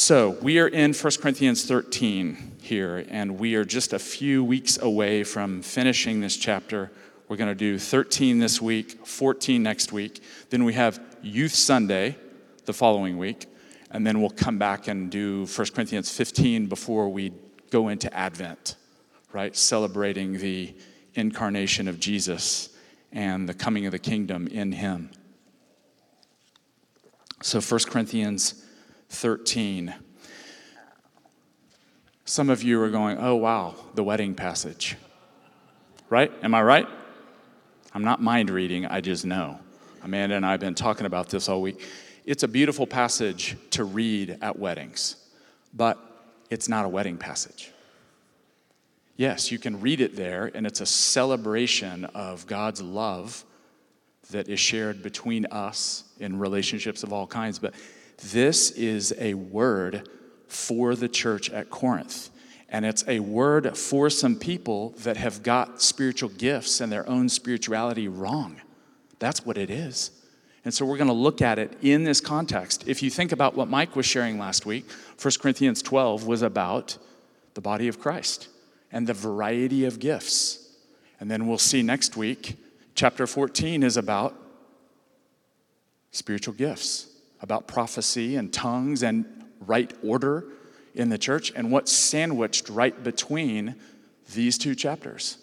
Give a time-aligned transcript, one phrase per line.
[0.00, 4.78] So, we are in 1 Corinthians 13 here, and we are just a few weeks
[4.80, 6.92] away from finishing this chapter.
[7.26, 10.22] We're going to do 13 this week, 14 next week.
[10.50, 12.16] Then we have Youth Sunday
[12.64, 13.46] the following week,
[13.90, 17.32] and then we'll come back and do 1 Corinthians 15 before we
[17.72, 18.76] go into Advent,
[19.32, 19.56] right?
[19.56, 20.76] Celebrating the
[21.14, 22.68] incarnation of Jesus
[23.10, 25.10] and the coming of the kingdom in him.
[27.42, 28.64] So 1 Corinthians
[29.08, 29.94] 13.
[32.24, 34.96] Some of you are going, oh, wow, the wedding passage.
[36.10, 36.32] Right?
[36.42, 36.86] Am I right?
[37.94, 39.60] I'm not mind reading, I just know.
[40.02, 41.82] Amanda and I have been talking about this all week.
[42.24, 45.16] It's a beautiful passage to read at weddings,
[45.72, 45.98] but
[46.50, 47.72] it's not a wedding passage.
[49.16, 53.44] Yes, you can read it there, and it's a celebration of God's love
[54.30, 57.58] that is shared between us in relationships of all kinds.
[57.58, 57.74] But
[58.32, 60.08] this is a word
[60.48, 62.30] for the church at Corinth.
[62.68, 67.28] And it's a word for some people that have got spiritual gifts and their own
[67.28, 68.60] spirituality wrong.
[69.18, 70.10] That's what it is.
[70.64, 72.86] And so we're going to look at it in this context.
[72.86, 76.98] If you think about what Mike was sharing last week, 1 Corinthians 12 was about
[77.54, 78.48] the body of Christ
[78.92, 80.76] and the variety of gifts.
[81.20, 82.56] And then we'll see next week,
[82.94, 84.34] chapter 14 is about
[86.10, 87.08] spiritual gifts,
[87.40, 89.24] about prophecy and tongues and
[89.60, 90.44] right order
[90.94, 93.76] in the church, and what's sandwiched right between
[94.34, 95.38] these two chapters,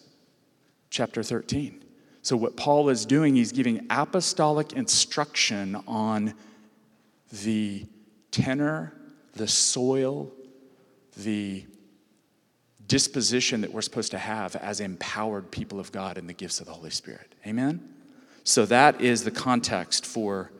[0.89, 1.83] chapter 13.
[2.21, 6.33] So, what Paul is doing, he's giving apostolic instruction on
[7.43, 7.85] the
[8.31, 8.93] tenor,
[9.33, 10.31] the soil,
[11.17, 11.65] the
[12.87, 16.67] disposition that we're supposed to have as empowered people of God in the gifts of
[16.67, 17.33] the Holy Spirit.
[17.45, 17.93] Amen?
[18.43, 20.51] So that is the context for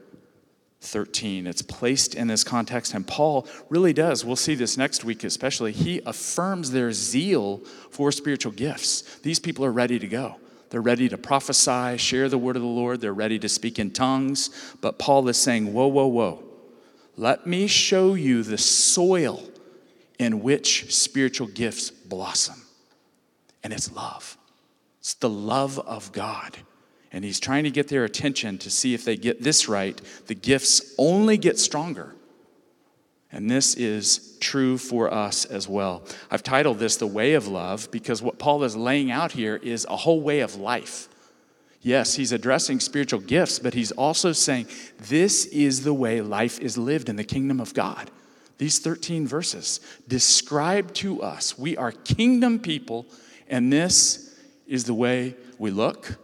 [0.86, 1.48] 13.
[1.48, 4.24] It's placed in this context, and Paul really does.
[4.24, 5.72] We'll see this next week, especially.
[5.72, 7.58] He affirms their zeal
[7.90, 9.20] for spiritual gifts.
[9.20, 10.36] These people are ready to go.
[10.70, 13.92] They're ready to prophesy, share the word of the Lord, they're ready to speak in
[13.92, 14.50] tongues.
[14.82, 16.44] But Paul is saying, Whoa, whoa, whoa.
[17.18, 19.42] Let me show you the soil
[20.20, 22.62] in which spiritual gifts blossom.
[23.64, 24.38] And it's love.
[25.00, 26.58] It's the love of God.
[27.16, 30.00] And he's trying to get their attention to see if they get this right.
[30.28, 32.14] The gifts only get stronger.
[33.32, 36.04] And this is true for us as well.
[36.30, 39.86] I've titled this The Way of Love because what Paul is laying out here is
[39.90, 41.08] a whole way of life.
[41.82, 44.68] Yes, he's addressing spiritual gifts, but he's also saying
[45.00, 48.12] this is the way life is lived in the kingdom of God.
[48.58, 53.06] These 13 verses describe to us we are kingdom people,
[53.48, 54.38] and this
[54.68, 56.18] is the way we look,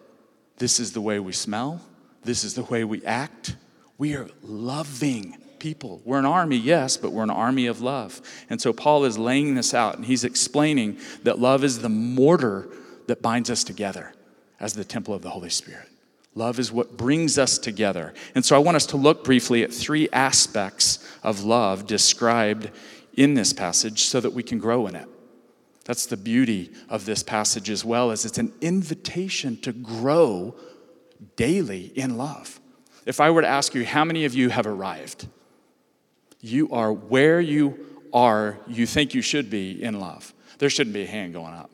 [0.62, 1.82] this is the way we smell,
[2.24, 3.56] this is the way we act.
[3.98, 6.04] We are loving people.
[6.06, 8.22] We're an army, yes, but we're an army of love.
[8.48, 12.68] And so Paul is laying this out, and he's explaining that love is the mortar
[13.08, 14.14] that binds us together
[14.60, 15.90] as the temple of the Holy Spirit.
[16.36, 18.14] Love is what brings us together.
[18.36, 22.70] And so I want us to look briefly at three aspects of love described
[23.18, 25.08] in this passage so that we can grow in it.
[25.92, 30.56] That's the beauty of this passage as well as it's an invitation to grow
[31.36, 32.62] daily in love.
[33.06, 35.28] If I were to ask you how many of you have arrived,
[36.40, 37.78] you are where you
[38.14, 40.34] are, you think you should be in love.
[40.60, 41.70] There shouldn't be a hand going up.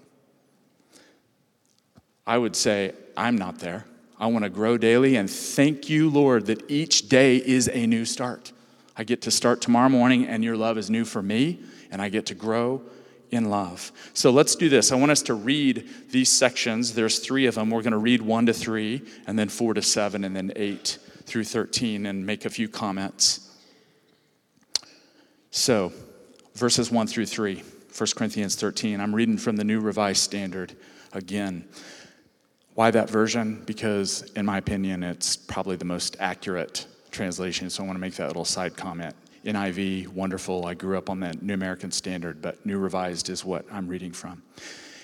[2.25, 3.85] I would say, I'm not there.
[4.19, 8.03] I want to grow daily and thank you, Lord, that each day is a new
[8.03, 8.51] start.
[8.95, 11.59] I get to start tomorrow morning and your love is new for me
[11.91, 12.81] and I get to grow
[13.32, 13.92] in love.
[14.14, 14.92] So let's do this.
[14.92, 16.94] I want us to read these sections.
[16.94, 17.70] There's three of them.
[17.70, 20.98] We're going to read one to three, and then four to seven, and then eight
[21.26, 23.56] through 13, and make a few comments.
[25.52, 25.92] So,
[26.56, 27.64] verses one through three,
[27.98, 29.02] 1 Corinthians 13.
[29.02, 30.76] I'm reading from the New Revised Standard
[31.14, 31.68] again.
[32.76, 33.64] Why that version?
[33.66, 38.14] Because, in my opinion, it's probably the most accurate translation, so I want to make
[38.16, 39.16] that little side comment.
[39.47, 40.66] NIV, wonderful.
[40.66, 44.11] I grew up on the New American Standard, but New Revised is what I'm reading
[44.11, 44.44] from.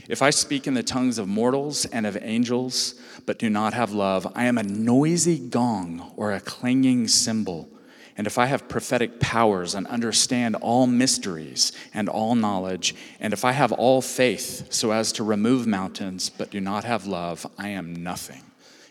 [0.09, 2.95] If I speak in the tongues of mortals and of angels,
[3.25, 7.69] but do not have love, I am a noisy gong or a clanging cymbal.
[8.17, 13.45] And if I have prophetic powers and understand all mysteries and all knowledge, and if
[13.45, 17.69] I have all faith so as to remove mountains but do not have love, I
[17.69, 18.43] am nothing.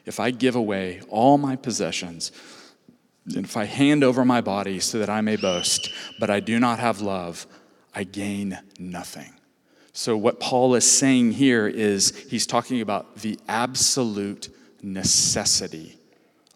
[0.06, 2.32] If I give away all my possessions,
[3.26, 6.58] and if I hand over my body so that I may boast, but I do
[6.58, 7.46] not have love,
[7.94, 9.32] I gain nothing.
[9.92, 14.48] So, what Paul is saying here is he's talking about the absolute
[14.82, 15.98] necessity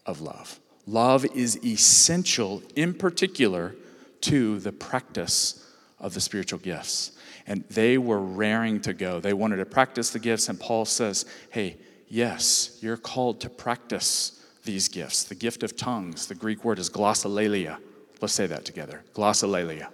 [0.05, 0.59] of love.
[0.87, 3.75] Love is essential, in particular,
[4.21, 5.63] to the practice
[5.99, 7.11] of the spiritual gifts.
[7.45, 9.19] And they were raring to go.
[9.19, 11.77] They wanted to practice the gifts, and Paul says, Hey,
[12.07, 14.36] yes, you're called to practice
[14.67, 15.23] these gifts.
[15.23, 17.79] The gift of tongues, the Greek word is glossolalia.
[18.21, 19.87] Let's say that together glossolalia,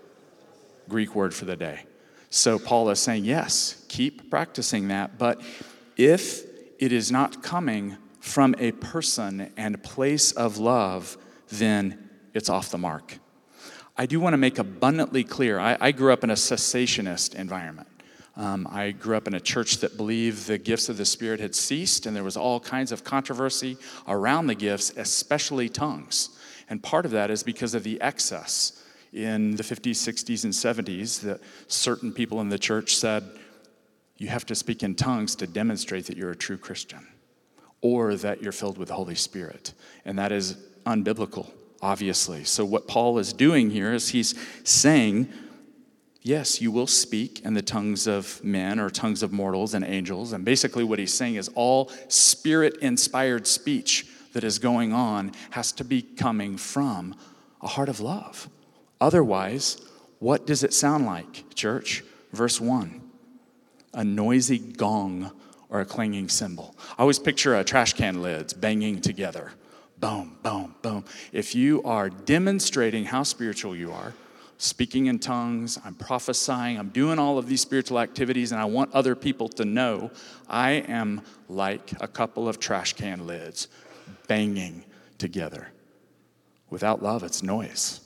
[0.90, 1.86] Greek word for the day.
[2.30, 5.42] So Paul is saying, Yes, keep practicing that, but
[5.96, 6.44] if
[6.80, 11.18] it is not coming from a person and place of love,
[11.50, 13.20] then it's off the mark.
[13.96, 17.88] I do want to make abundantly clear I, I grew up in a cessationist environment.
[18.36, 21.54] Um, I grew up in a church that believed the gifts of the Spirit had
[21.54, 23.78] ceased, and there was all kinds of controversy
[24.08, 26.30] around the gifts, especially tongues.
[26.68, 31.22] And part of that is because of the excess in the 50s, 60s, and 70s
[31.22, 33.24] that certain people in the church said,
[34.18, 37.08] you have to speak in tongues to demonstrate that you're a true Christian
[37.82, 39.74] or that you're filled with the Holy Spirit.
[40.06, 41.52] And that is unbiblical
[41.84, 42.46] obviously.
[42.46, 44.34] So, what Paul is doing here is he's
[44.64, 45.32] saying,
[46.24, 50.34] yes, you will speak in the tongues of men or tongues of mortals and angels.
[50.34, 55.72] And basically, what he's saying is all spirit inspired speech that is going on has
[55.74, 57.16] to be coming from
[57.62, 58.50] a heart of love.
[59.00, 59.78] Otherwise,
[60.20, 62.04] what does it sound like, church?
[62.32, 63.02] Verse 1
[63.96, 65.32] a noisy gong
[65.70, 66.76] or a clanging cymbal.
[66.98, 69.52] I always picture a trash can lids banging together
[70.00, 71.06] boom, boom, boom.
[71.32, 74.14] If you are demonstrating how spiritual you are,
[74.64, 78.94] speaking in tongues, I'm prophesying, I'm doing all of these spiritual activities, and I want
[78.94, 80.10] other people to know
[80.48, 83.68] I am like a couple of trash can lids
[84.28, 84.86] banging
[85.18, 85.70] together.
[86.70, 88.00] Without love, it's noise.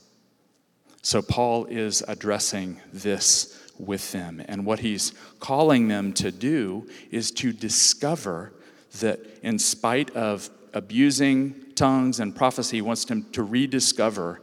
[1.03, 4.43] So, Paul is addressing this with them.
[4.47, 8.51] And what he's calling them to do is to discover
[8.99, 14.41] that, in spite of abusing tongues and prophecy, he wants them to rediscover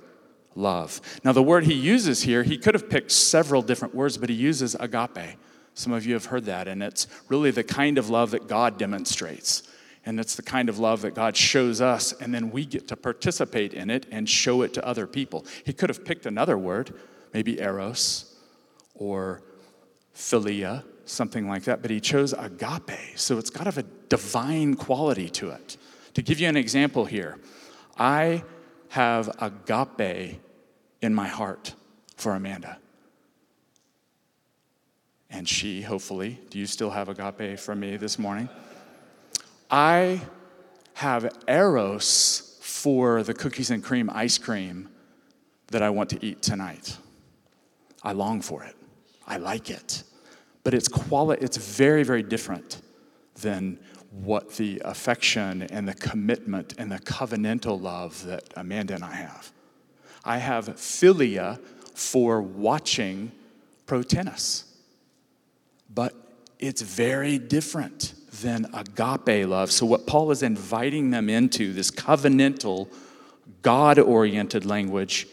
[0.54, 1.00] love.
[1.24, 4.34] Now, the word he uses here, he could have picked several different words, but he
[4.34, 5.38] uses agape.
[5.74, 8.78] Some of you have heard that, and it's really the kind of love that God
[8.78, 9.64] demonstrates.
[10.06, 12.96] And it's the kind of love that God shows us, and then we get to
[12.96, 15.46] participate in it and show it to other people.
[15.64, 16.94] He could have picked another word,
[17.32, 18.36] maybe eros
[18.94, 19.42] or
[20.14, 23.16] philia, something like that, but he chose agape.
[23.16, 25.76] So it's got a divine quality to it.
[26.14, 27.38] To give you an example here,
[27.98, 28.44] I
[28.90, 30.40] have agape
[31.04, 31.74] in my heart
[32.16, 32.78] for Amanda.
[35.28, 38.48] And she, hopefully, do you still have agape for me this morning?
[39.70, 40.22] I
[40.94, 44.88] have eros for the cookies and cream ice cream
[45.68, 46.96] that I want to eat tonight.
[48.02, 48.76] I long for it.
[49.26, 50.04] I like it.
[50.62, 52.80] But it's quali- it's very, very different
[53.42, 53.78] than
[54.10, 59.52] what the affection and the commitment and the covenantal love that Amanda and I have.
[60.24, 61.60] I have philia
[61.94, 63.32] for watching
[63.86, 64.64] pro tennis,
[65.92, 66.14] but
[66.58, 69.70] it's very different than agape love.
[69.70, 72.88] So, what Paul is inviting them into, this covenantal,
[73.62, 75.28] God oriented language,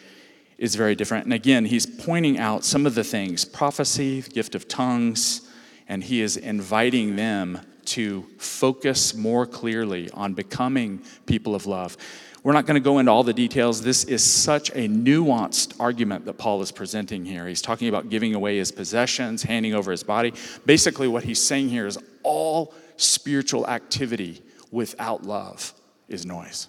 [0.57, 1.25] is very different.
[1.25, 5.41] And again, he's pointing out some of the things prophecy, gift of tongues,
[5.87, 11.97] and he is inviting them to focus more clearly on becoming people of love.
[12.43, 13.83] We're not going to go into all the details.
[13.83, 17.47] This is such a nuanced argument that Paul is presenting here.
[17.47, 20.33] He's talking about giving away his possessions, handing over his body.
[20.66, 25.73] Basically, what he's saying here is all spiritual activity without love
[26.07, 26.68] is noise,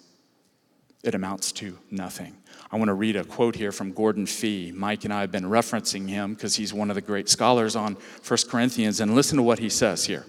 [1.03, 2.37] it amounts to nothing.
[2.71, 4.71] I want to read a quote here from Gordon Fee.
[4.75, 7.97] Mike and I have been referencing him because he's one of the great scholars on
[8.27, 10.25] 1 Corinthians, and listen to what he says here.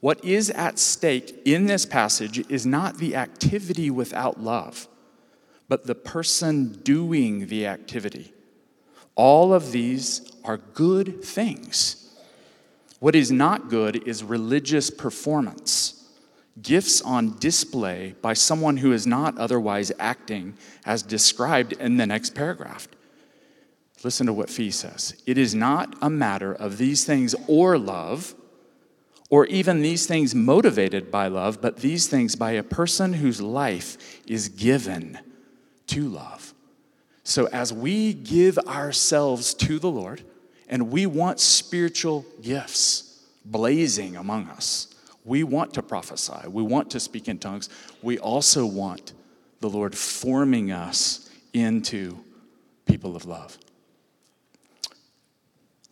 [0.00, 4.86] What is at stake in this passage is not the activity without love,
[5.68, 8.32] but the person doing the activity.
[9.16, 12.16] All of these are good things.
[13.00, 16.08] What is not good is religious performance,
[16.62, 22.34] gifts on display by someone who is not otherwise acting as described in the next
[22.36, 22.86] paragraph.
[24.04, 25.20] Listen to what Fee says.
[25.26, 28.34] It is not a matter of these things or love
[29.30, 34.22] or even these things motivated by love, but these things by a person whose life
[34.26, 35.18] is given
[35.86, 36.54] to love.
[37.24, 40.22] So, as we give ourselves to the Lord
[40.68, 44.94] and we want spiritual gifts blazing among us,
[45.24, 47.68] we want to prophesy, we want to speak in tongues,
[48.02, 49.12] we also want
[49.60, 52.18] the Lord forming us into
[52.86, 53.58] people of love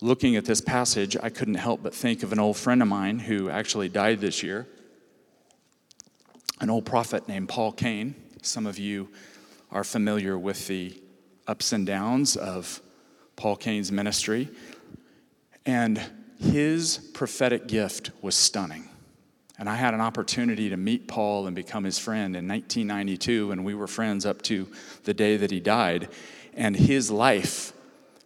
[0.01, 3.19] looking at this passage, I couldn't help but think of an old friend of mine
[3.19, 4.67] who actually died this year,
[6.59, 8.15] an old prophet named Paul Cain.
[8.41, 9.09] Some of you
[9.71, 11.01] are familiar with the
[11.47, 12.81] ups and downs of
[13.35, 14.49] Paul Cain's ministry.
[15.65, 16.01] And
[16.39, 18.89] his prophetic gift was stunning.
[19.59, 23.65] And I had an opportunity to meet Paul and become his friend in 1992, and
[23.65, 24.67] we were friends up to
[25.03, 26.09] the day that he died.
[26.53, 27.73] And his life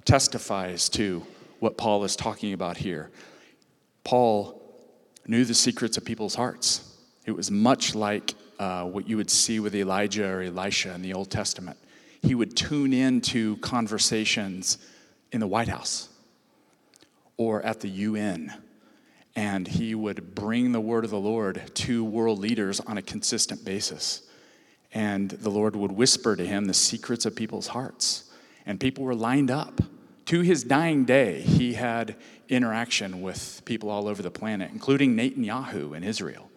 [0.03, 1.25] testifies to
[1.61, 3.11] what Paul is talking about here.
[4.03, 4.59] Paul
[5.27, 6.97] knew the secrets of people's hearts.
[7.27, 11.13] It was much like uh, what you would see with Elijah or Elisha in the
[11.13, 11.77] Old Testament.
[12.23, 14.79] He would tune into conversations
[15.31, 16.09] in the White House
[17.37, 18.51] or at the UN,
[19.35, 23.63] and he would bring the word of the Lord to world leaders on a consistent
[23.63, 24.23] basis.
[24.93, 28.31] And the Lord would whisper to him the secrets of people's hearts.
[28.65, 29.79] And people were lined up.
[30.31, 32.15] To his dying day, he had
[32.47, 36.49] interaction with people all over the planet, including Netanyahu in Israel.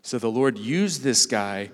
[0.00, 1.70] So the Lord used this guy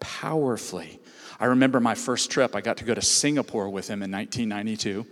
[0.00, 0.98] powerfully.
[1.38, 5.04] I remember my first trip, I got to go to Singapore with him in 1992,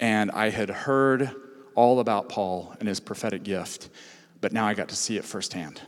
[0.00, 1.30] and I had heard
[1.74, 3.90] all about Paul and his prophetic gift,
[4.40, 5.82] but now I got to see it firsthand.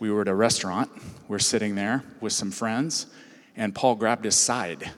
[0.00, 0.90] We were at a restaurant,
[1.28, 3.06] we're sitting there with some friends,
[3.56, 4.90] and Paul grabbed his side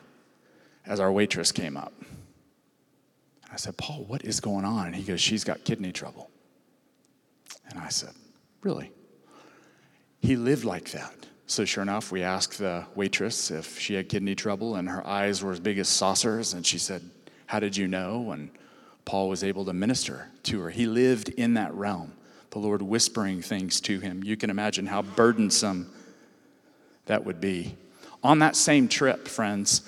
[0.85, 1.93] as our waitress came up.
[3.57, 4.85] I said, Paul, what is going on?
[4.85, 6.29] And he goes, She's got kidney trouble.
[7.71, 8.11] And I said,
[8.61, 8.93] Really?
[10.21, 11.15] He lived like that.
[11.47, 15.43] So, sure enough, we asked the waitress if she had kidney trouble, and her eyes
[15.43, 16.53] were as big as saucers.
[16.53, 17.01] And she said,
[17.47, 18.31] How did you know?
[18.33, 18.51] And
[19.07, 20.69] Paul was able to minister to her.
[20.69, 22.13] He lived in that realm,
[22.51, 24.23] the Lord whispering things to him.
[24.23, 25.91] You can imagine how burdensome
[27.07, 27.75] that would be.
[28.23, 29.81] On that same trip, friends,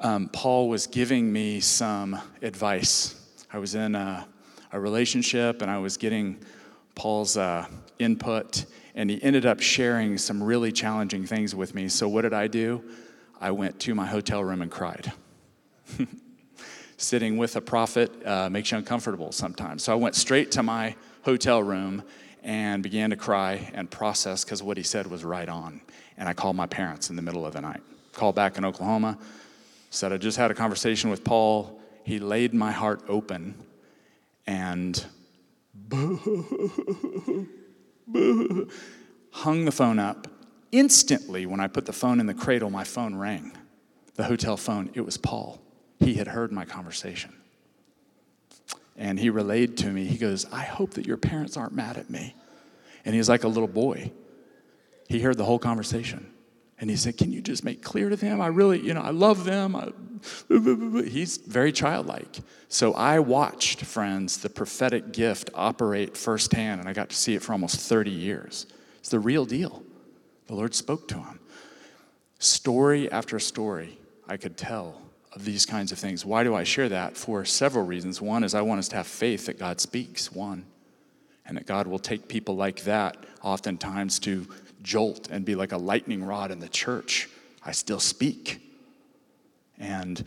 [0.00, 3.14] um, Paul was giving me some advice.
[3.52, 4.26] I was in a,
[4.72, 6.38] a relationship and I was getting
[6.94, 7.66] Paul's uh,
[7.98, 11.88] input, and he ended up sharing some really challenging things with me.
[11.88, 12.82] So, what did I do?
[13.40, 15.12] I went to my hotel room and cried.
[16.96, 19.82] Sitting with a prophet uh, makes you uncomfortable sometimes.
[19.82, 22.02] So, I went straight to my hotel room
[22.42, 25.82] and began to cry and process because what he said was right on.
[26.16, 27.82] And I called my parents in the middle of the night.
[28.14, 29.18] Called back in Oklahoma,
[29.96, 31.80] said, I just had a conversation with Paul.
[32.04, 33.54] He laid my heart open
[34.46, 35.04] and
[39.32, 40.28] hung the phone up.
[40.70, 43.56] Instantly, when I put the phone in the cradle, my phone rang.
[44.14, 45.60] The hotel phone, it was Paul.
[45.98, 47.34] He had heard my conversation.
[48.96, 52.10] And he relayed to me, he goes, I hope that your parents aren't mad at
[52.10, 52.34] me.
[53.04, 54.12] And he's like a little boy.
[55.08, 56.32] He heard the whole conversation.
[56.78, 58.40] And he said, Can you just make clear to them?
[58.40, 59.76] I really, you know, I love them.
[59.76, 59.92] I,
[60.48, 62.38] he's very childlike.
[62.68, 67.42] So I watched, friends, the prophetic gift operate firsthand, and I got to see it
[67.42, 68.66] for almost 30 years.
[68.98, 69.82] It's the real deal.
[70.48, 71.40] The Lord spoke to him.
[72.38, 75.00] Story after story, I could tell
[75.32, 76.24] of these kinds of things.
[76.24, 77.16] Why do I share that?
[77.16, 78.20] For several reasons.
[78.20, 80.66] One is I want us to have faith that God speaks, one,
[81.44, 84.46] and that God will take people like that oftentimes to
[84.86, 87.28] jolt and be like a lightning rod in the church.
[87.62, 88.62] I still speak.
[89.78, 90.24] And,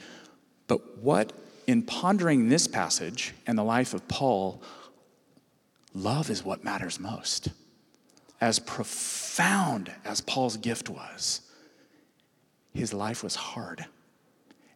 [0.68, 1.32] but what,
[1.66, 4.62] in pondering this passage and the life of Paul,
[5.96, 7.48] love is what matters most.
[8.42, 11.42] As profound as Paul's gift was,
[12.74, 13.86] his life was hard.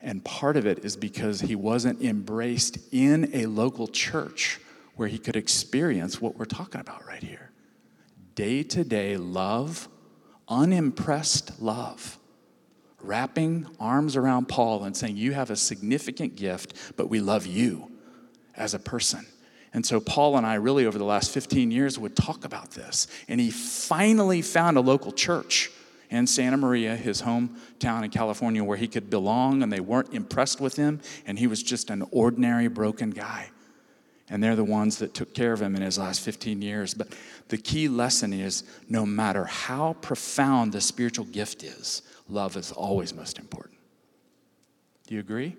[0.02, 4.60] And part of it is because he wasn't embraced in a local church
[4.96, 7.53] where he could experience what we're talking about right here
[8.36, 9.88] day to day love,
[10.48, 12.18] unimpressed love,
[13.02, 17.92] wrapping arms around Paul and saying, You have a significant gift, but we love you
[18.56, 19.26] as a person.
[19.74, 23.08] And so, Paul and I, really over the last 15 years, would talk about this.
[23.28, 25.72] And he finally found a local church
[26.12, 30.62] in Santa Maria, his hometown in California, where he could belong, and they weren't impressed
[30.62, 31.02] with him.
[31.26, 33.50] And he was just an ordinary, broken guy
[34.30, 36.94] and they're the ones that took care of him in his last 15 years.
[36.94, 37.10] But
[37.50, 43.14] the key lesson is no matter how profound the spiritual gift is, love is always
[43.14, 43.78] most important.
[45.08, 45.56] Do you agree?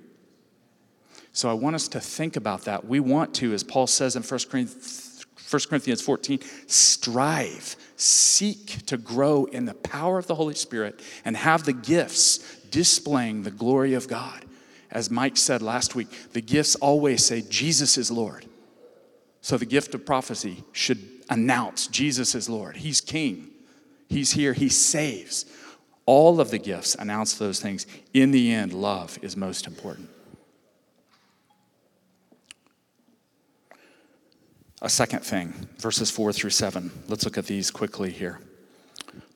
[1.32, 2.86] So I want us to think about that.
[2.86, 8.96] We want to, as Paul says in 1 Corinthians, 1 Corinthians 14, strive, seek to
[8.96, 12.38] grow in the power of the Holy Spirit and have the gifts
[12.70, 14.44] displaying the glory of God.
[14.90, 18.46] As Mike said last week, the gifts always say, Jesus is Lord.
[19.44, 22.78] So the gift of prophecy should announce Jesus is Lord.
[22.78, 23.50] He's King.
[24.08, 24.54] He's here.
[24.54, 25.44] He saves.
[26.06, 27.86] All of the gifts announce those things.
[28.14, 30.08] In the end, love is most important.
[34.80, 36.90] A second thing, verses four through seven.
[37.06, 38.40] Let's look at these quickly here.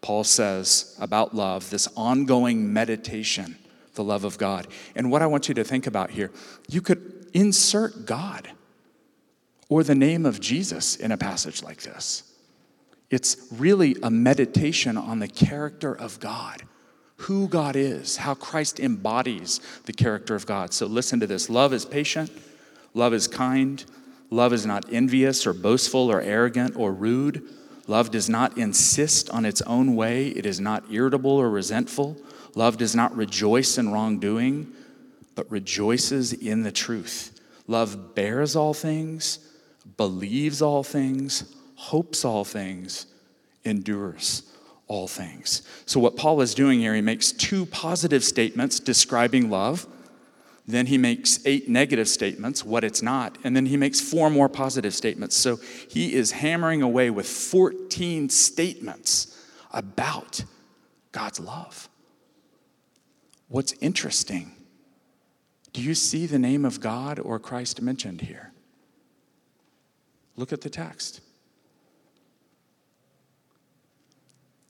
[0.00, 3.58] Paul says about love, this ongoing meditation
[3.94, 4.68] the love of God.
[4.94, 6.30] And what I want you to think about here,
[6.66, 8.48] you could insert God
[9.68, 12.22] or the name of Jesus in a passage like this.
[13.10, 16.62] It's really a meditation on the character of God,
[17.16, 20.74] who God is, how Christ embodies the character of God.
[20.74, 22.30] So listen to this love is patient,
[22.94, 23.84] love is kind,
[24.30, 27.48] love is not envious or boastful or arrogant or rude.
[27.86, 32.18] Love does not insist on its own way, it is not irritable or resentful.
[32.54, 34.70] Love does not rejoice in wrongdoing,
[35.34, 37.40] but rejoices in the truth.
[37.66, 39.38] Love bears all things,
[39.96, 43.06] believes all things, hopes all things,
[43.64, 44.42] endures
[44.86, 45.62] all things.
[45.86, 49.86] So, what Paul is doing here, he makes two positive statements describing love.
[50.66, 54.50] Then he makes eight negative statements, what it's not, and then he makes four more
[54.50, 55.34] positive statements.
[55.34, 59.34] So he is hammering away with 14 statements
[59.72, 60.44] about
[61.10, 61.88] God's love.
[63.48, 64.52] What's interesting,
[65.72, 68.52] do you see the name of God or Christ mentioned here?
[70.38, 71.20] Look at the text.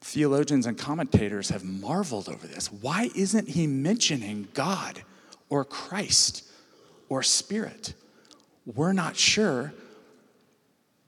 [0.00, 2.72] Theologians and commentators have marveled over this.
[2.72, 5.02] Why isn't he mentioning God
[5.50, 6.48] or Christ
[7.10, 7.92] or Spirit?
[8.64, 9.74] We're not sure,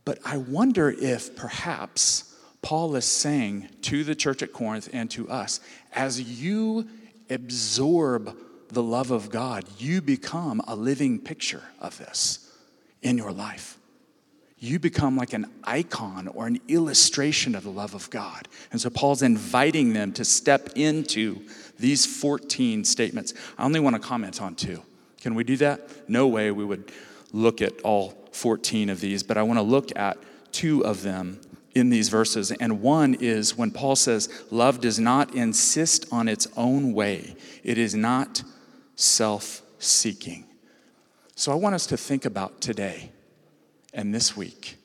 [0.04, 5.30] but I wonder if perhaps Paul is saying to the church at Corinth and to
[5.30, 5.60] us,
[5.94, 6.86] as you
[7.30, 8.36] absorb
[8.68, 12.52] the love of God, you become a living picture of this
[13.00, 13.78] in your life
[14.60, 18.46] you become like an icon or an illustration of the love of God.
[18.70, 21.40] And so Paul's inviting them to step into
[21.78, 23.32] these 14 statements.
[23.56, 24.82] I only want to comment on two.
[25.22, 26.08] Can we do that?
[26.08, 26.92] No way we would
[27.32, 30.18] look at all 14 of these, but I want to look at
[30.52, 31.40] two of them
[31.74, 32.52] in these verses.
[32.52, 37.78] And one is when Paul says, Love does not insist on its own way, it
[37.78, 38.42] is not
[38.94, 40.44] self seeking.
[41.34, 43.12] So I want us to think about today
[43.92, 44.76] and this week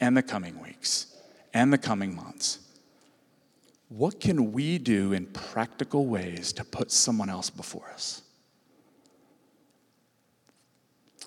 [0.00, 1.14] and the coming weeks
[1.52, 2.58] and the coming months.
[3.88, 8.22] What can we do in practical ways to put someone else before us?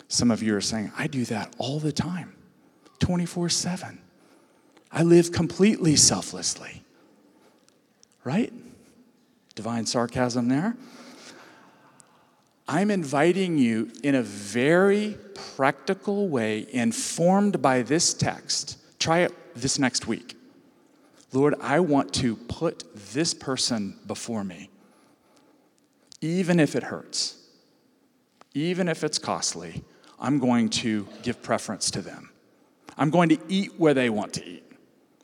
[0.09, 2.35] Some of you are saying, I do that all the time,
[2.99, 4.01] 24 7.
[4.91, 6.83] I live completely selflessly.
[8.23, 8.53] Right?
[9.55, 10.77] Divine sarcasm there.
[12.67, 15.17] I'm inviting you in a very
[15.55, 18.77] practical way, informed by this text.
[18.99, 20.35] Try it this next week.
[21.31, 24.69] Lord, I want to put this person before me,
[26.21, 27.37] even if it hurts,
[28.53, 29.83] even if it's costly.
[30.19, 32.31] I'm going to give preference to them.
[32.97, 34.63] I'm going to eat where they want to eat.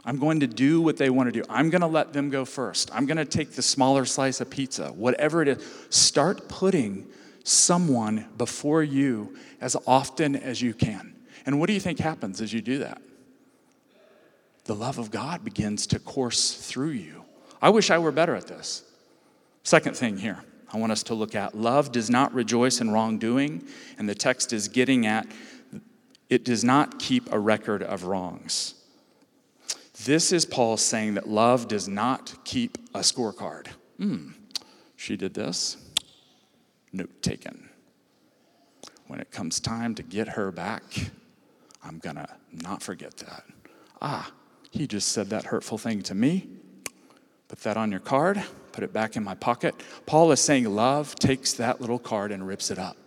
[0.06, 1.44] I'm going to do what they want to do.
[1.50, 2.92] I'm going to let them go first.
[2.94, 5.88] I'm going to take the smaller slice of pizza, whatever it is.
[5.90, 7.08] Start putting
[7.44, 11.16] someone before you as often as you can.
[11.46, 13.02] And what do you think happens as you do that?
[14.66, 17.26] The love of God begins to course through you.
[17.62, 18.84] I wish I were better at this.
[19.64, 20.40] Second thing here,
[20.72, 24.54] I want us to look at love does not rejoice in wrongdoing, and the text
[24.54, 25.28] is getting at
[26.30, 28.74] it does not keep a record of wrongs.
[30.06, 33.68] This is Paul saying that love does not keep a scorecard.
[33.98, 34.32] Hmm,
[34.96, 35.78] she did this
[36.94, 37.70] note taken.
[39.08, 40.84] When it comes time to get her back,
[41.84, 43.44] I'm going to not forget that.
[44.02, 44.32] Ah,
[44.72, 46.48] he just said that hurtful thing to me.
[47.48, 49.76] Put that on your card, put it back in my pocket.
[50.06, 52.98] Paul is saying love takes that little card and rips it up.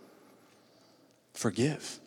[1.33, 1.99] Forgive.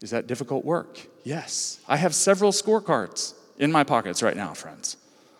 [0.00, 1.08] Is that difficult work?
[1.24, 1.80] Yes.
[1.88, 4.96] I have several scorecards in my pockets right now, friends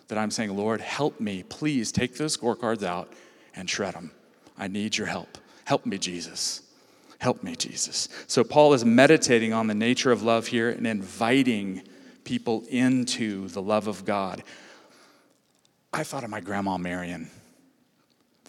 [0.09, 1.43] that I'm saying, Lord, help me.
[1.43, 3.13] Please take those scorecards out
[3.55, 4.11] and shred them.
[4.57, 5.39] I need your help.
[5.65, 6.63] Help me, Jesus.
[7.19, 8.09] Help me, Jesus.
[8.27, 11.83] So, Paul is meditating on the nature of love here and inviting
[12.25, 14.43] people into the love of God.
[15.93, 17.31] I thought of my grandma Marion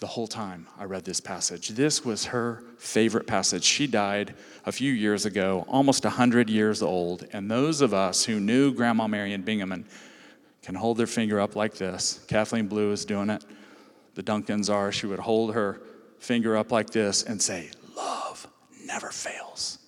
[0.00, 1.68] the whole time I read this passage.
[1.68, 3.64] This was her favorite passage.
[3.64, 7.26] She died a few years ago, almost 100 years old.
[7.32, 9.84] And those of us who knew Grandma Marion Bingaman
[10.62, 12.20] can hold their finger up like this.
[12.28, 13.44] Kathleen Blue is doing it.
[14.14, 14.92] The Duncans are.
[14.92, 15.80] She would hold her
[16.18, 18.46] finger up like this and say, Love
[18.84, 19.78] never fails.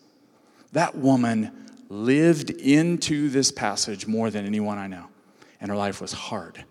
[0.73, 5.09] That woman lived into this passage more than anyone I know,
[5.61, 6.65] and her life was hard.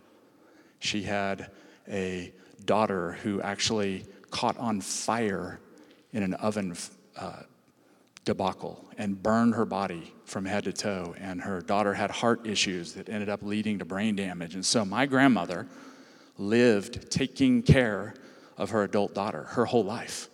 [0.80, 1.52] She had
[1.88, 2.34] a
[2.66, 5.60] daughter who actually caught on fire
[6.12, 6.76] in an oven
[7.16, 7.44] uh,
[8.26, 11.16] debacle and burned her body from head to toe.
[11.20, 14.56] And her daughter had heart issues that ended up leading to brain damage.
[14.56, 15.68] And so my grandmother
[16.38, 18.14] lived taking care
[18.58, 20.30] of her adult daughter her whole life.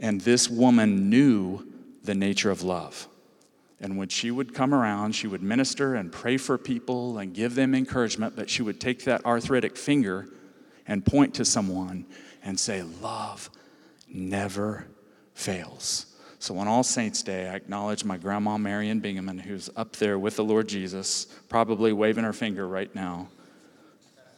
[0.00, 1.66] And this woman knew
[2.02, 3.08] the nature of love.
[3.80, 7.56] And when she would come around, she would minister and pray for people and give
[7.56, 10.28] them encouragement, but she would take that arthritic finger
[10.86, 12.06] and point to someone
[12.44, 13.50] and say, Love
[14.08, 14.86] never
[15.34, 16.11] fails.
[16.42, 20.34] So on All Saints' Day, I acknowledge my grandma Marion Bingaman, who's up there with
[20.34, 23.28] the Lord Jesus, probably waving her finger right now,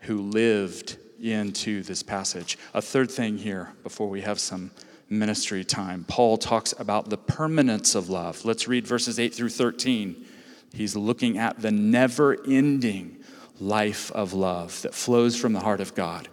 [0.02, 2.58] who lived into this passage.
[2.74, 4.70] A third thing here before we have some
[5.08, 6.04] ministry time.
[6.06, 8.44] Paul talks about the permanence of love.
[8.44, 10.26] Let's read verses 8 through 13.
[10.74, 13.16] He's looking at the never ending
[13.58, 16.28] life of love that flows from the heart of God.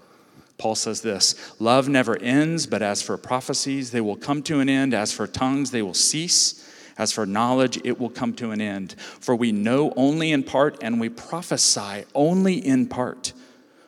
[0.62, 4.69] Paul says this Love never ends, but as for prophecies, they will come to an
[4.69, 4.93] end.
[4.93, 6.67] As for tongues, they will cease.
[7.00, 8.93] As for knowledge, it will come to an end.
[9.19, 13.34] For we know only in part, and we prophesy only in part.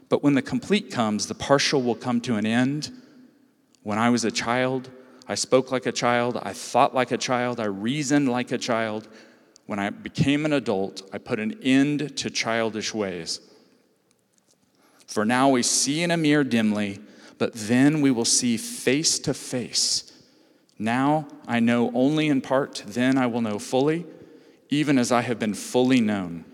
[0.10, 2.92] But when the complete comes, the partial will come to an end.
[3.84, 4.90] When I was a child,
[5.28, 9.08] I spoke like a child, I thought like a child, I reasoned like a child.
[9.68, 13.42] When I became an adult, I put an end to childish ways.
[15.14, 17.00] For now we see in a mirror dimly,
[17.38, 20.12] but then we will see face to face.
[20.80, 24.08] Now I know only in part, then I will know fully,
[24.72, 26.46] even as I have been fully known.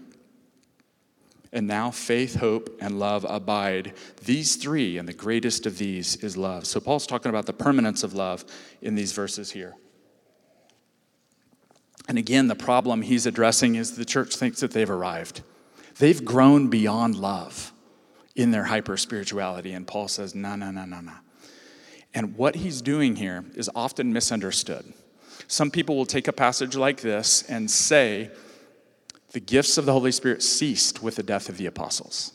[1.53, 3.93] And now faith, hope, and love abide.
[4.25, 6.65] These three, and the greatest of these is love.
[6.67, 8.43] So Paul's talking about the permanence of love
[8.81, 9.73] in these verses here.
[12.09, 15.43] And again, the problem he's addressing is the church thinks that they've arrived.
[15.97, 17.71] They've grown beyond love
[18.39, 19.73] in their hyper spirituality.
[19.73, 21.11] And Paul says, no, no, no, no, no.
[22.13, 24.93] And what he's doing here is often misunderstood.
[25.47, 28.31] Some people will take a passage like this and say,
[29.31, 32.31] the gifts of the Holy Spirit ceased with the death of the apostles.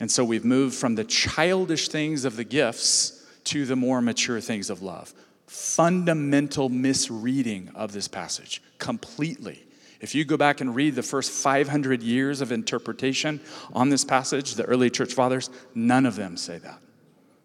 [0.00, 4.40] And so we've moved from the childish things of the gifts to the more mature
[4.40, 5.12] things of love.
[5.46, 9.65] Fundamental misreading of this passage, completely.
[10.00, 13.40] If you go back and read the first 500 years of interpretation
[13.72, 16.80] on this passage, the early church fathers, none of them say that.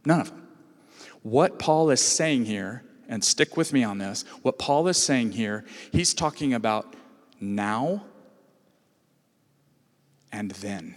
[0.06, 0.48] None of them.
[1.24, 5.34] What Paul is saying here, and stick with me on this, what Paul is saying
[5.34, 6.96] here, he's talking about
[7.40, 8.06] now
[10.32, 10.96] and then.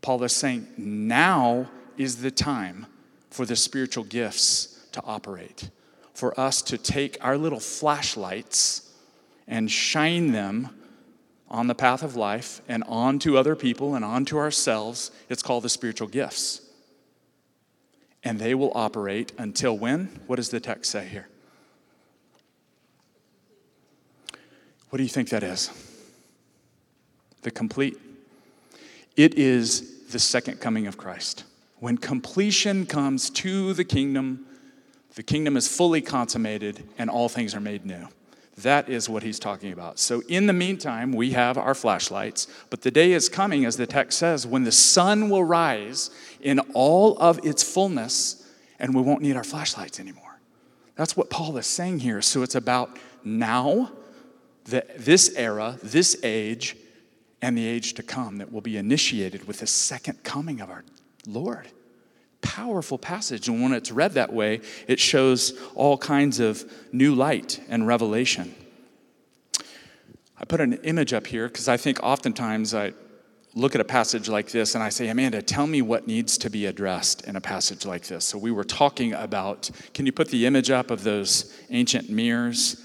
[0.00, 2.86] Paul is saying now is the time
[3.30, 5.70] for the spiritual gifts to operate,
[6.12, 8.91] for us to take our little flashlights
[9.46, 10.70] and shine them
[11.48, 15.10] on the path of life and onto other people and onto ourselves.
[15.28, 16.62] It's called the spiritual gifts.
[18.24, 20.20] And they will operate until when?
[20.26, 21.28] What does the text say here?
[24.90, 25.70] What do you think that is?
[27.42, 27.98] The complete
[29.16, 31.44] it is the second coming of Christ.
[31.80, 34.46] When completion comes to the kingdom,
[35.14, 38.08] the kingdom is fully consummated and all things are made new.
[38.58, 39.98] That is what he's talking about.
[39.98, 43.86] So, in the meantime, we have our flashlights, but the day is coming, as the
[43.86, 46.10] text says, when the sun will rise
[46.40, 48.46] in all of its fullness
[48.78, 50.40] and we won't need our flashlights anymore.
[50.96, 52.20] That's what Paul is saying here.
[52.20, 53.90] So, it's about now,
[54.64, 56.76] the, this era, this age,
[57.40, 60.84] and the age to come that will be initiated with the second coming of our
[61.26, 61.68] Lord.
[62.42, 63.48] Powerful passage.
[63.48, 68.54] And when it's read that way, it shows all kinds of new light and revelation.
[70.38, 72.92] I put an image up here because I think oftentimes I
[73.54, 76.50] look at a passage like this and I say, Amanda, tell me what needs to
[76.50, 78.24] be addressed in a passage like this.
[78.24, 82.82] So we were talking about, can you put the image up of those ancient mirrors?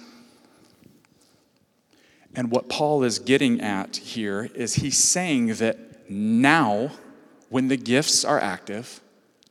[2.35, 6.91] And what Paul is getting at here is he's saying that now,
[7.49, 9.01] when the gifts are active,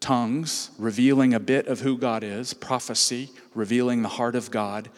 [0.06, 4.88] tongues, revealing a bit of who God is, prophecy, revealing the heart of God,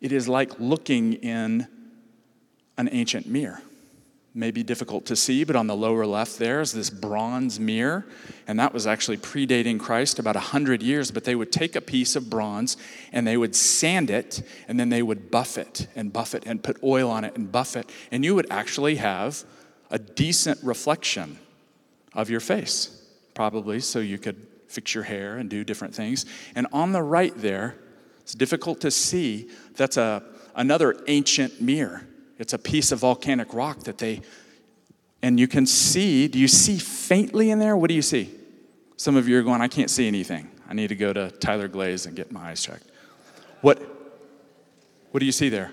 [0.00, 1.68] it is like looking in
[2.76, 3.62] an ancient mirror
[4.34, 8.06] may be difficult to see, but on the lower left there is this bronze mirror.
[8.46, 11.10] And that was actually predating Christ about 100 years.
[11.10, 12.76] But they would take a piece of bronze
[13.12, 16.62] and they would sand it and then they would buff it and buff it and
[16.62, 17.90] put oil on it and buff it.
[18.10, 19.44] And you would actually have
[19.90, 21.38] a decent reflection
[22.14, 23.01] of your face,
[23.34, 26.26] probably, so you could fix your hair and do different things.
[26.54, 27.76] And on the right there,
[28.20, 30.22] it's difficult to see, that's a,
[30.54, 32.06] another ancient mirror
[32.42, 34.20] it's a piece of volcanic rock that they,
[35.22, 37.76] and you can see, do you see faintly in there?
[37.76, 38.30] What do you see?
[38.96, 40.50] Some of you are going, I can't see anything.
[40.68, 42.90] I need to go to Tyler Glaze and get my eyes checked.
[43.60, 43.80] What,
[45.12, 45.72] what do you see there?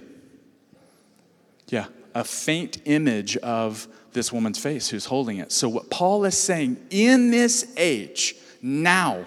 [1.69, 5.51] Yeah, a faint image of this woman's face who's holding it.
[5.51, 9.25] So, what Paul is saying in this age, now,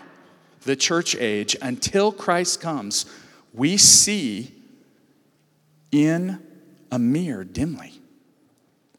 [0.63, 3.07] the church age, until Christ comes,
[3.53, 4.53] we see
[5.91, 6.41] in
[6.91, 7.93] a mirror dimly.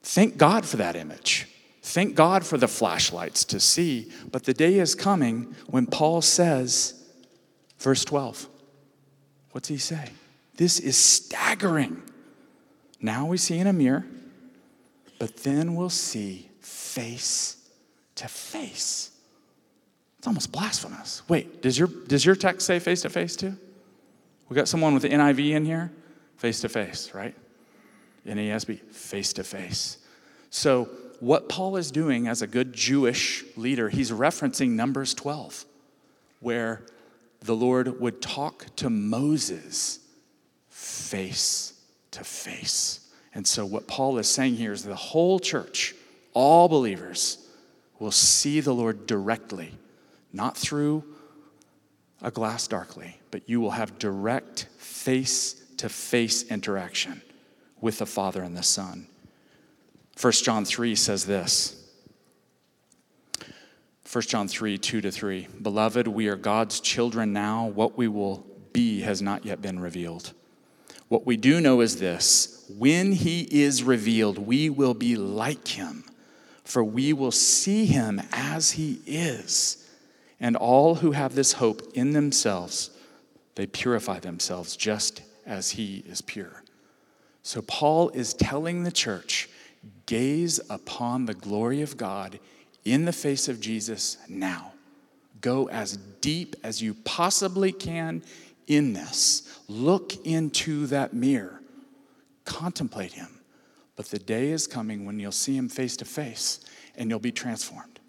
[0.02, 1.48] Thank God for that image.
[1.82, 4.12] Thank God for the flashlights to see.
[4.32, 7.04] But the day is coming when Paul says,
[7.78, 8.48] verse 12,
[9.52, 10.10] what's he say?
[10.56, 12.02] This is staggering.
[13.02, 14.06] Now we see in a mirror,
[15.23, 17.55] but then we'll see face
[18.15, 19.09] to face.
[20.17, 21.21] It's almost blasphemous.
[21.29, 23.55] Wait, does your, does your text say face to face too?
[24.49, 25.93] We got someone with the NIV in here?
[26.36, 27.33] Face to face, right?
[28.27, 29.99] NASB, face to face.
[30.49, 30.89] So,
[31.21, 35.63] what Paul is doing as a good Jewish leader, he's referencing Numbers 12,
[36.41, 36.86] where
[37.39, 39.99] the Lord would talk to Moses
[40.67, 41.79] face
[42.12, 42.99] to face.
[43.34, 45.96] And so, what Paul is saying here is the whole church,
[46.34, 47.38] all believers,
[48.00, 49.74] will see the Lord directly,
[50.32, 51.04] not through
[52.22, 57.22] a glass darkly, but you will have direct face to face interaction
[57.82, 59.08] with the Father and the Son.
[60.22, 61.84] 1 John 3 says this
[64.12, 65.48] 1 John 3 2 to 3.
[65.62, 67.65] Beloved, we are God's children now.
[67.65, 70.34] What we will be has not yet been revealed.
[71.07, 76.05] What we do know is this when he is revealed, we will be like him,
[76.63, 79.87] for we will see him as he is.
[80.39, 82.89] And all who have this hope in themselves,
[83.55, 86.63] they purify themselves just as he is pure.
[87.43, 89.49] So Paul is telling the church
[90.05, 92.39] gaze upon the glory of God
[92.85, 94.73] in the face of Jesus now.
[95.41, 98.23] Go as deep as you possibly can
[98.67, 99.60] in this.
[99.67, 101.62] Look into that mirror.
[102.45, 103.39] Contemplate him.
[103.95, 106.60] But the day is coming when you'll see him face to face
[106.95, 107.99] and you'll be transformed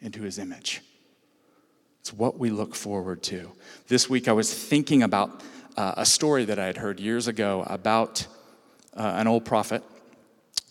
[0.00, 0.82] into his image.
[2.00, 3.50] It's what we look forward to.
[3.88, 5.42] This week I was thinking about
[5.76, 8.26] uh, a story that I had heard years ago about
[8.94, 9.82] uh, an old prophet.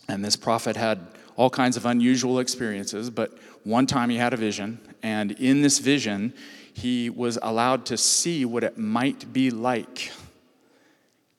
[0.08, 4.38] And this prophet had all kinds of unusual experiences, but one time he had a
[4.38, 6.34] vision, and in this vision,
[6.80, 10.12] he was allowed to see what it might be like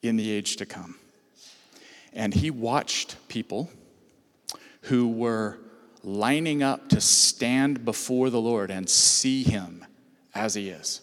[0.03, 0.97] in the age to come.
[2.13, 3.71] And he watched people
[4.83, 5.59] who were
[6.03, 9.85] lining up to stand before the Lord and see him
[10.35, 11.01] as he is.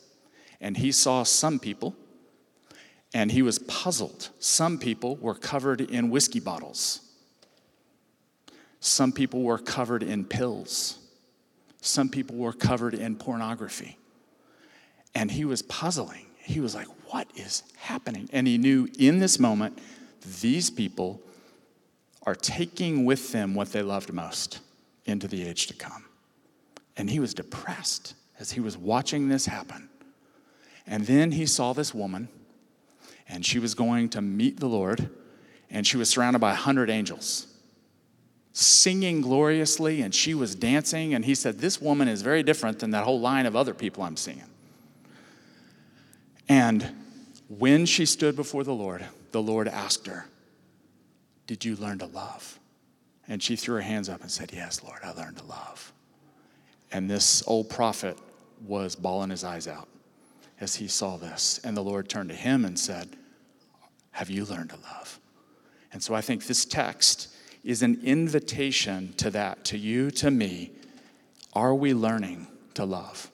[0.61, 1.95] And he saw some people,
[3.13, 4.29] and he was puzzled.
[4.39, 7.01] Some people were covered in whiskey bottles,
[8.79, 10.99] some people were covered in pills,
[11.81, 13.97] some people were covered in pornography.
[15.17, 16.27] And he was puzzling.
[16.37, 18.29] He was like, What is happening?
[18.31, 19.79] And he knew in this moment,
[20.41, 21.19] these people
[22.21, 24.59] are taking with them what they loved most
[25.05, 26.05] into the age to come.
[26.95, 29.89] And he was depressed as he was watching this happen.
[30.85, 32.29] And then he saw this woman,
[33.27, 35.09] and she was going to meet the Lord,
[35.71, 37.47] and she was surrounded by a hundred angels
[38.53, 41.15] singing gloriously, and she was dancing.
[41.15, 44.03] And he said, This woman is very different than that whole line of other people
[44.03, 44.43] I'm seeing.
[46.49, 46.95] And
[47.49, 50.25] when she stood before the Lord, the Lord asked her,
[51.45, 52.59] Did you learn to love?
[53.27, 55.93] And she threw her hands up and said, Yes, Lord, I learned to love.
[56.91, 58.17] And this old prophet
[58.65, 59.87] was bawling his eyes out
[60.59, 61.59] as he saw this.
[61.63, 63.09] And the Lord turned to him and said,
[64.11, 65.19] Have you learned to love?
[65.91, 67.33] And so I think this text
[67.63, 70.71] is an invitation to that, to you, to me.
[71.53, 73.31] Are we learning to love?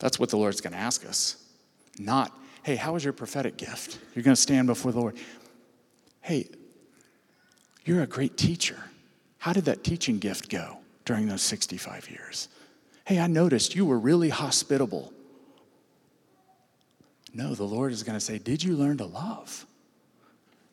[0.00, 1.36] That's what the Lord's going to ask us.
[1.98, 2.32] Not,
[2.62, 3.98] hey, how was your prophetic gift?
[4.14, 5.16] You're going to stand before the Lord.
[6.22, 6.48] Hey,
[7.84, 8.78] you're a great teacher.
[9.38, 12.48] How did that teaching gift go during those 65 years?
[13.04, 15.12] Hey, I noticed you were really hospitable.
[17.32, 19.66] No, the Lord is going to say, Did you learn to love?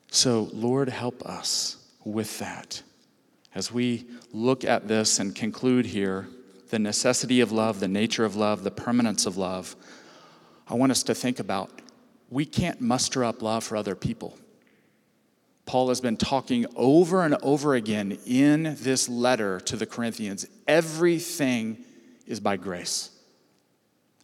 [0.09, 2.81] So, Lord, help us with that.
[3.53, 6.27] As we look at this and conclude here,
[6.69, 9.75] the necessity of love, the nature of love, the permanence of love,
[10.67, 11.71] I want us to think about
[12.29, 14.37] we can't muster up love for other people.
[15.65, 20.47] Paul has been talking over and over again in this letter to the Corinthians.
[20.67, 21.83] Everything
[22.25, 23.11] is by grace.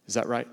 [0.06, 0.48] Is that right?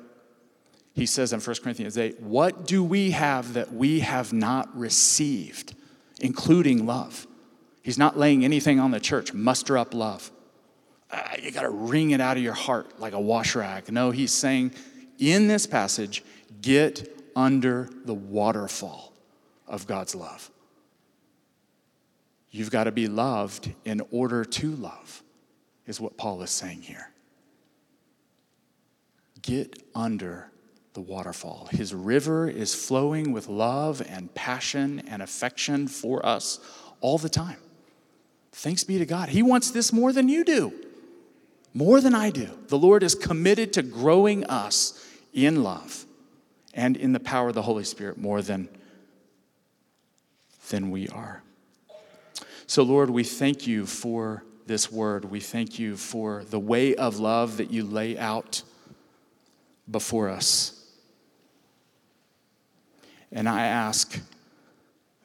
[0.93, 5.75] He says in 1 Corinthians 8, What do we have that we have not received,
[6.19, 7.25] including love?
[7.81, 9.33] He's not laying anything on the church.
[9.33, 10.31] Muster up love.
[11.11, 13.91] Uh, you got to wring it out of your heart like a wash rag.
[13.91, 14.71] No, he's saying
[15.19, 16.23] in this passage,
[16.61, 19.13] get under the waterfall
[19.67, 20.49] of God's love.
[22.49, 25.23] You've got to be loved in order to love,
[25.85, 27.09] is what Paul is saying here.
[29.41, 30.51] Get under
[30.93, 31.69] the waterfall.
[31.71, 36.59] His river is flowing with love and passion and affection for us
[36.99, 37.57] all the time.
[38.51, 39.29] Thanks be to God.
[39.29, 40.73] He wants this more than you do,
[41.73, 42.49] more than I do.
[42.67, 46.05] The Lord is committed to growing us in love
[46.73, 48.69] and in the power of the Holy Spirit more than,
[50.69, 51.43] than we are.
[52.67, 55.25] So, Lord, we thank you for this word.
[55.25, 58.63] We thank you for the way of love that you lay out
[59.89, 60.77] before us.
[63.31, 64.19] And I ask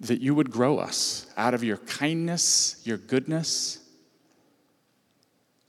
[0.01, 3.79] that you would grow us out of your kindness, your goodness,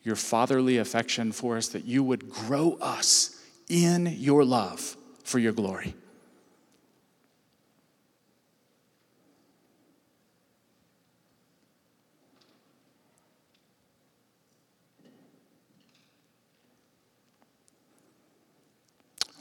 [0.08, 3.40] your fatherly affection for us, that you would grow us
[3.70, 5.94] in your love for your glory.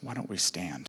[0.02, 0.84] Why don't we stand?